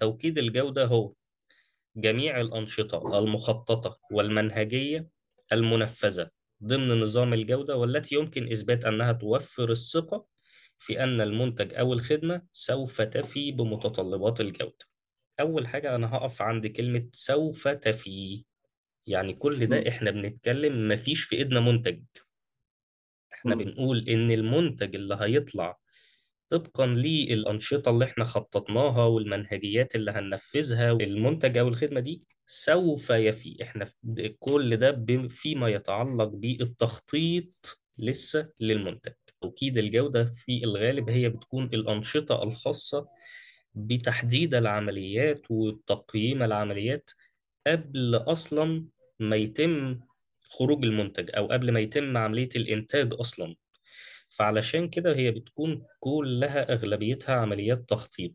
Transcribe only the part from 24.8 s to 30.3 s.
اللي هيطلع طبقا للأنشطة اللي إحنا خططناها والمنهجيات اللي